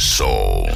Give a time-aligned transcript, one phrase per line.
[0.00, 0.66] soul.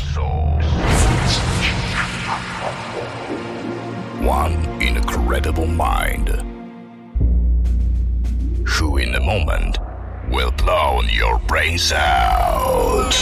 [4.20, 4.52] One
[4.82, 6.28] incredible mind
[8.66, 9.78] who in a moment
[10.30, 13.12] will blow your brains out.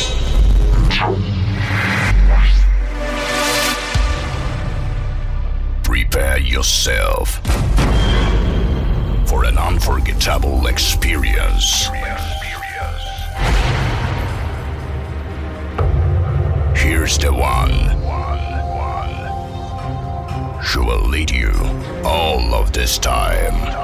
[5.84, 7.40] Prepare yourself
[9.28, 11.88] for an unforgettable experience.
[17.12, 17.72] is the one.
[20.64, 21.52] She will lead you
[22.04, 23.81] all of this time.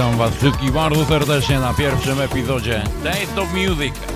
[0.00, 4.09] Witam was wszystkich bardzo serdecznie na pierwszym epizodzie Taste of Music.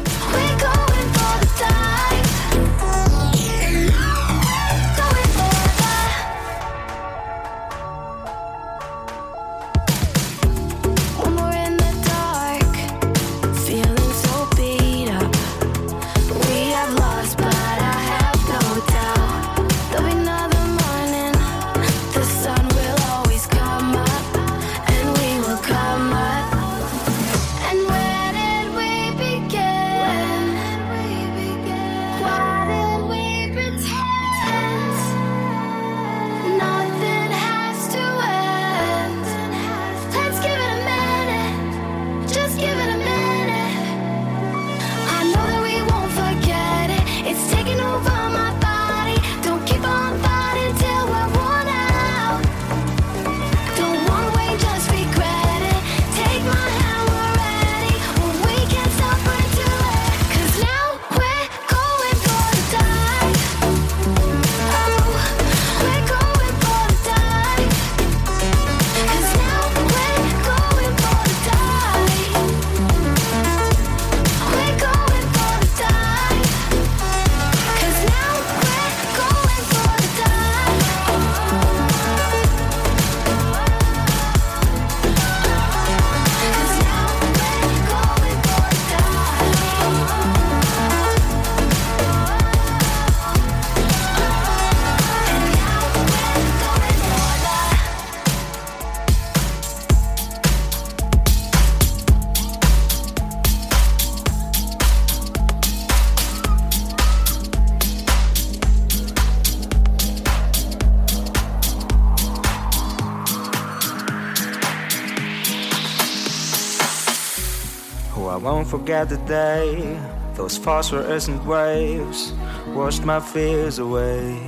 [118.85, 119.99] Forget the day
[120.35, 122.35] those phosphorescent waves
[122.77, 124.39] washed my fears away.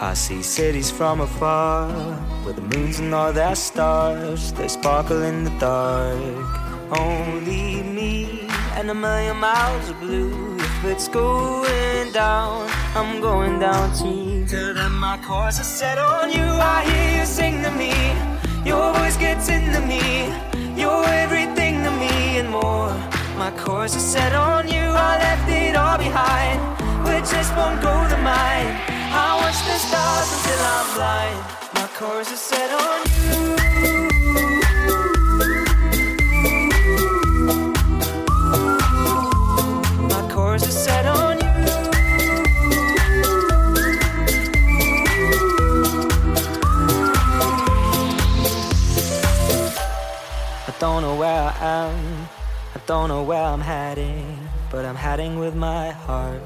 [0.00, 1.86] I see cities from afar,
[2.46, 6.46] with the moons and all their stars, they sparkle in the dark.
[6.98, 10.56] Only me and a million miles of blue.
[10.56, 14.46] If it's going down, I'm going down too.
[14.48, 16.46] Till then, my course is set on you.
[16.76, 17.92] I hear you sing to me,
[18.64, 20.32] your voice gets into me.
[20.80, 21.63] You're everything
[22.36, 22.90] and more.
[23.38, 26.60] My course is set on you, I left it all behind.
[27.04, 28.76] With just one goal in mind.
[29.16, 31.38] I watch the stars until I'm blind.
[31.74, 33.54] My course is set on you.
[40.08, 41.44] My course is set on you.
[50.66, 51.94] I don't know where I am,
[52.86, 54.38] don't know where I'm heading,
[54.70, 56.42] but I'm heading with my heart.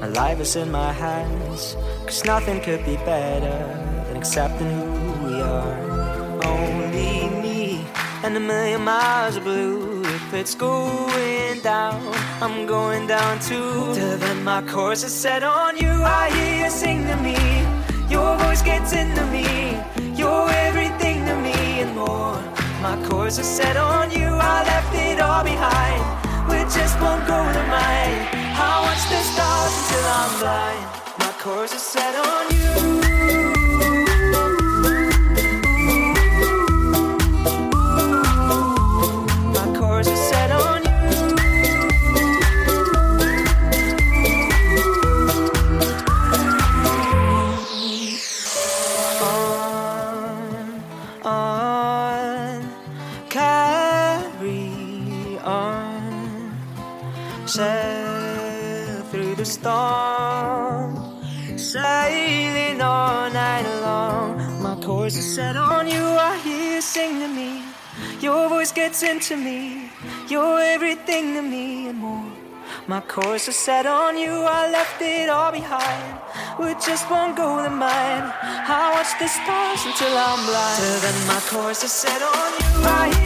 [0.00, 1.76] My life is in my hands,
[2.06, 3.58] cause nothing could be better
[4.06, 6.44] than accepting who we are.
[6.46, 7.84] Only me
[8.22, 10.02] and a million miles of blue.
[10.04, 12.00] If it's going down,
[12.40, 13.94] I'm going down too.
[13.94, 15.90] Till then, my course is set on you.
[15.90, 17.36] I hear you sing to me,
[18.08, 19.76] your voice gets into me.
[20.16, 22.63] You're everything to me and more.
[22.84, 26.04] My course is set on you, I left it all behind.
[26.46, 28.28] With just one goal in mind.
[28.60, 30.84] I watch the stars until I'm blind.
[31.18, 32.63] My course is set on you.
[59.64, 60.90] storm.
[61.56, 64.30] Sailing all night long.
[64.62, 66.04] My course is set on you.
[66.30, 67.50] I hear you sing to me.
[68.20, 69.90] Your voice gets into me.
[70.28, 72.30] You're everything to me and more.
[72.86, 74.34] My course is set on you.
[74.60, 76.10] I left it all behind.
[76.58, 78.24] With just one goal in mind.
[78.80, 80.76] I watch the stars until I'm blind.
[80.80, 82.68] Till then, my course is set on you.
[83.02, 83.23] I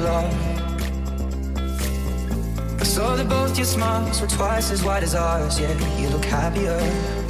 [0.00, 0.32] love.
[2.80, 5.60] I saw that both your smiles were twice as wide as ours.
[5.60, 7.29] Yeah, you look happier.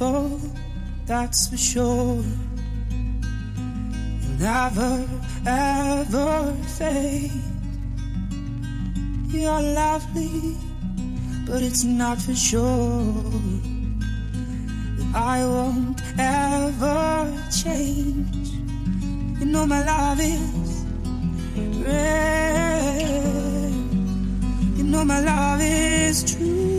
[0.00, 2.24] that's for sure.
[4.20, 5.06] You'll never,
[5.46, 7.30] ever fade.
[9.28, 10.56] You're lovely,
[11.46, 13.12] but it's not for sure.
[14.96, 18.48] That I won't ever change.
[19.38, 20.84] You know my love is
[21.84, 22.40] real.
[24.78, 26.69] You know my love is true.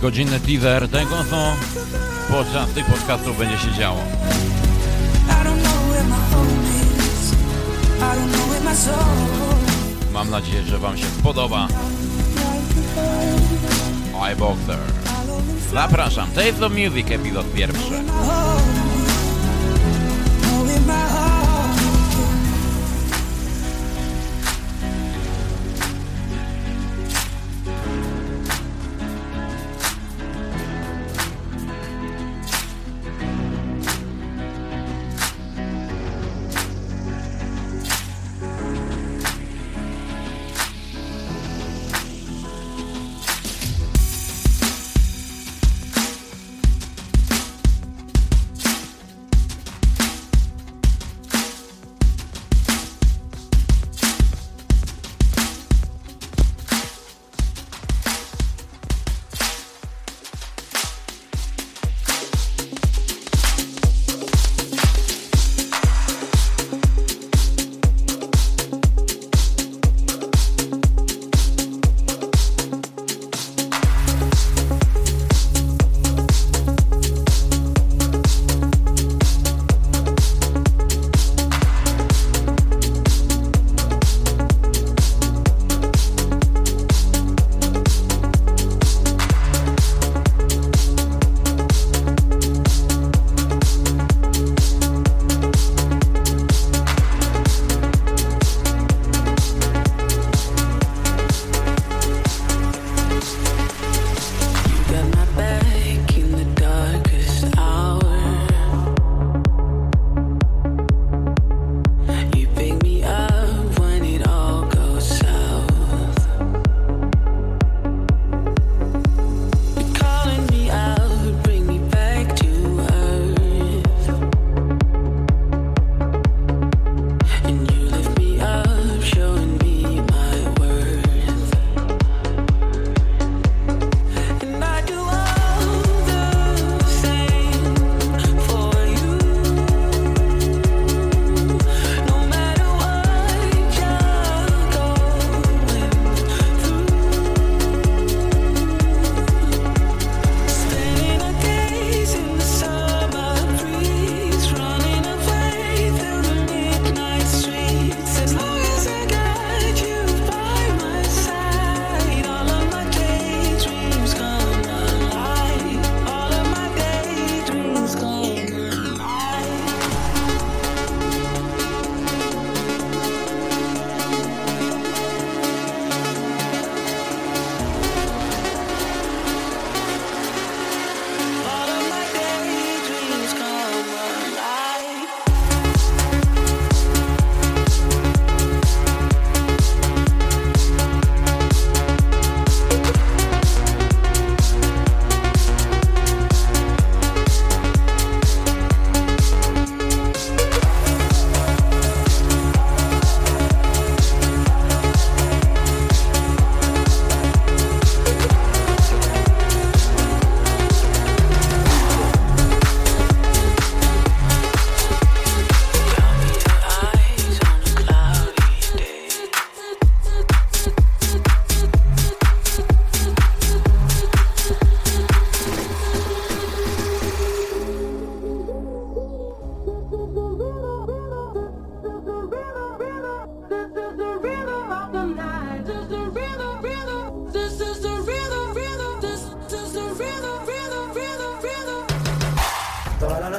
[0.00, 1.52] godzinny teaser tego, no co
[2.32, 4.00] podczas tych podcastów będzie się działo.
[10.12, 11.68] Mam nadzieję, że Wam się podoba.
[14.38, 14.78] boxer.
[15.72, 18.02] Zapraszam, Taste of Music, epizod pierwszy.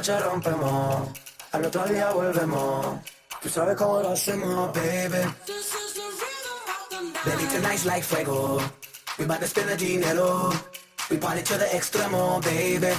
[0.00, 1.08] noche rompemos,
[1.52, 2.86] al otro día volvemos.
[3.42, 5.22] Tú sabes cómo lo hacemos, baby.
[7.26, 8.62] Baby, tonight's like fuego.
[9.18, 10.52] We bout to spend the dinero.
[11.10, 12.94] We party to the extremo, baby.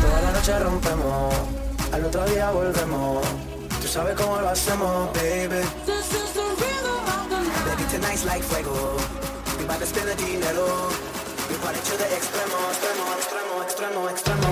[0.00, 1.34] Toda la noche rompemos,
[1.92, 3.26] al otro día volvemos.
[3.82, 5.60] Tú sabes cómo lo hacemos, baby.
[7.66, 8.96] Baby, tonight's like fuego.
[9.58, 10.88] We bout to spend the dinero.
[11.50, 14.43] We party to the extremo, extremo, extremo, extremo, extremo.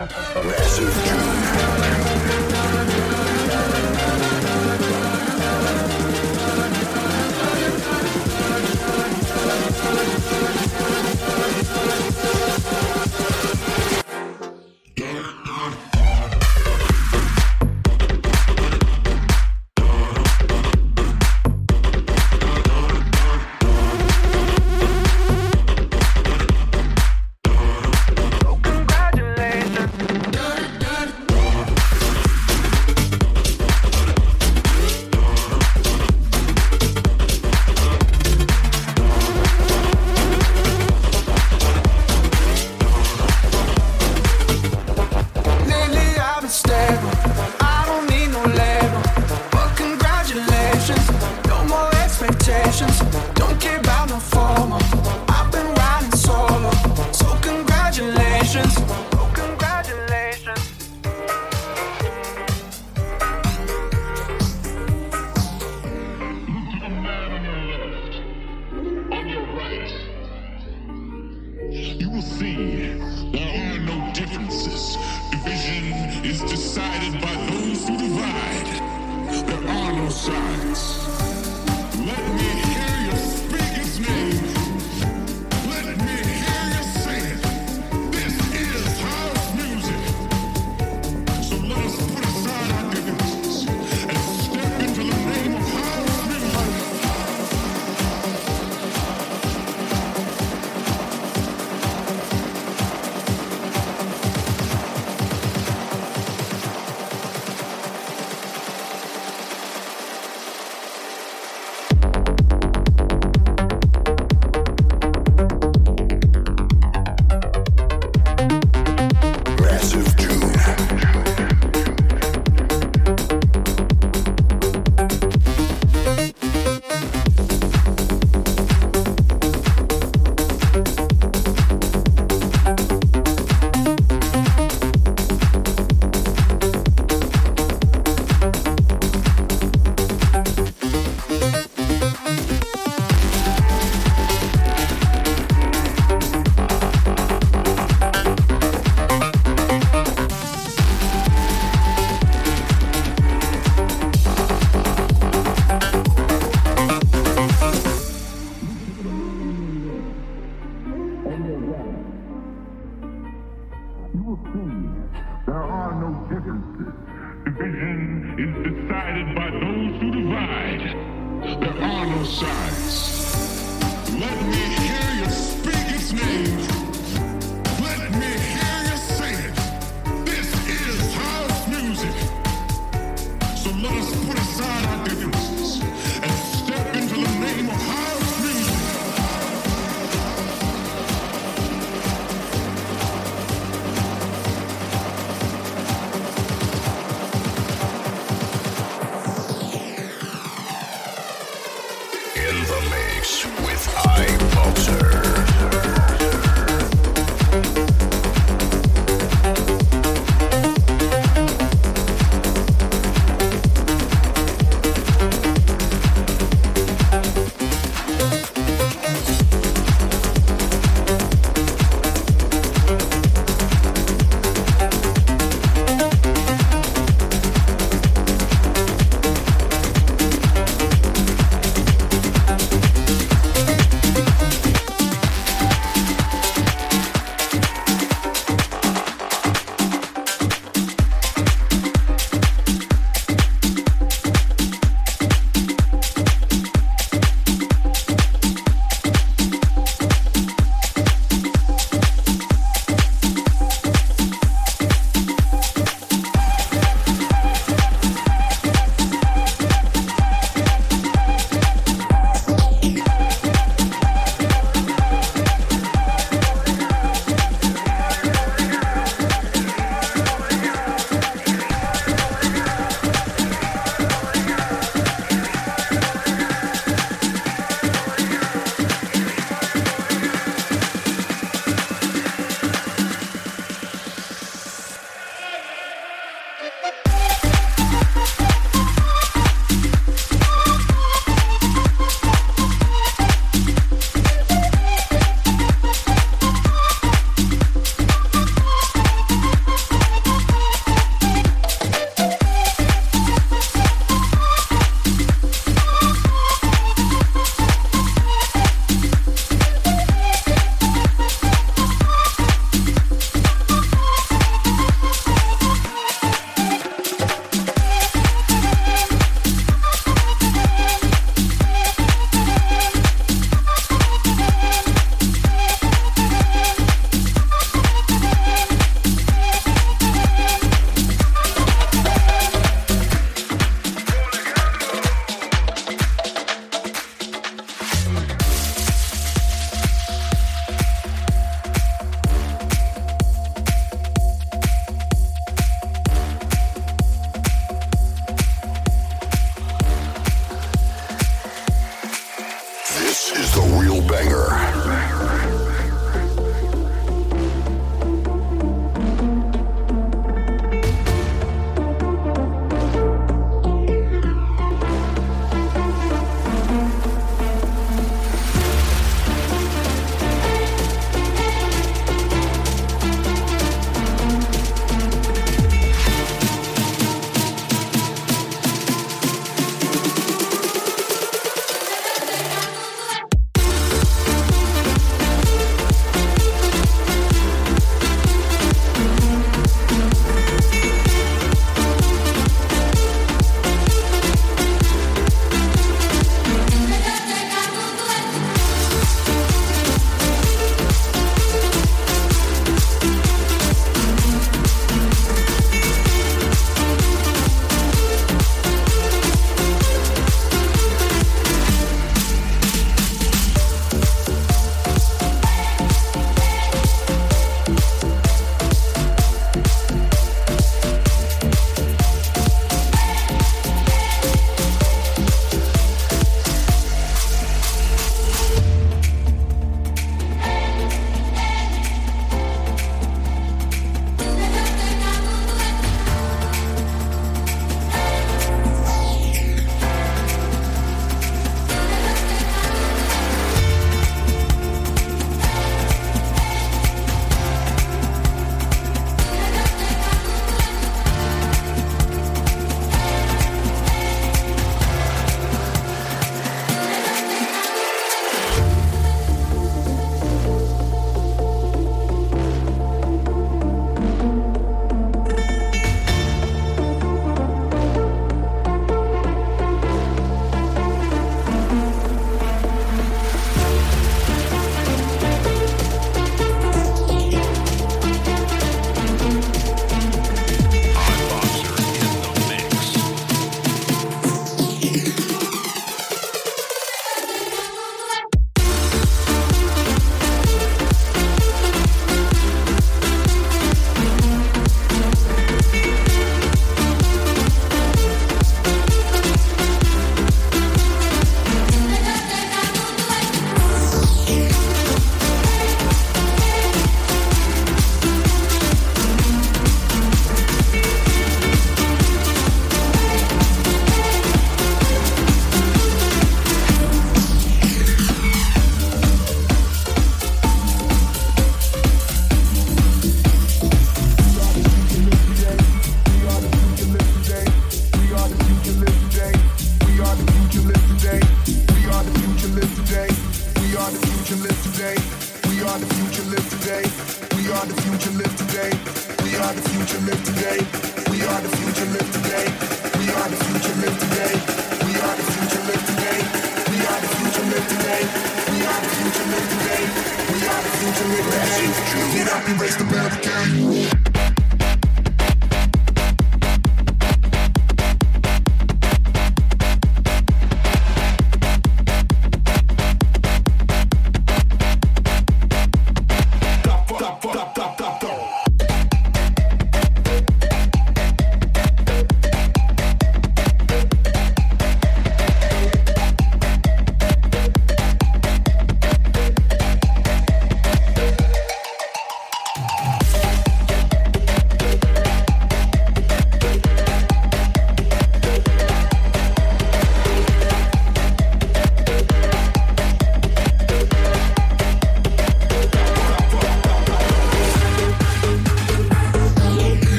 [0.00, 1.07] Reservation.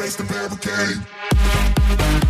[0.00, 2.29] raise the barricade.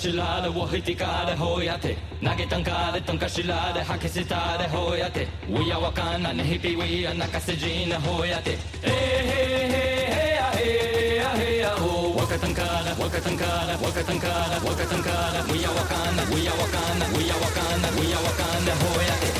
[0.00, 15.10] しらでを引いてかでほうやって投げたんかでとんかしらで吐きせたでほうやってうやわかんなねひぴウィや泣かせじなほうやってえへへへやへやへやほ若かたんかで若かたんかで若かたんかで若かたんか
[15.44, 19.39] でうやわかんなうやわかんなうやわかんなうやわかんなほうやってほうやってほうやってほうや